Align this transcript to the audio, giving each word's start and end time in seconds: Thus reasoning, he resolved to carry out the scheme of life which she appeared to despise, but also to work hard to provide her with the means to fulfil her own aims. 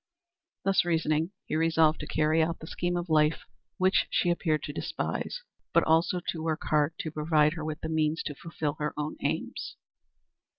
Thus 0.63 0.83
reasoning, 0.83 1.29
he 1.45 1.55
resolved 1.55 1.99
to 1.99 2.07
carry 2.07 2.41
out 2.41 2.57
the 2.57 2.65
scheme 2.65 2.97
of 2.97 3.07
life 3.07 3.43
which 3.77 4.07
she 4.09 4.31
appeared 4.31 4.63
to 4.63 4.73
despise, 4.73 5.43
but 5.75 5.83
also 5.83 6.19
to 6.29 6.41
work 6.43 6.63
hard 6.71 6.93
to 7.01 7.11
provide 7.11 7.53
her 7.53 7.63
with 7.63 7.81
the 7.81 7.87
means 7.87 8.23
to 8.23 8.33
fulfil 8.33 8.73
her 8.79 8.95
own 8.97 9.15
aims. 9.23 9.75